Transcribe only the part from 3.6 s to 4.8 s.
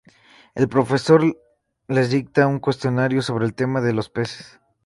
de los peces.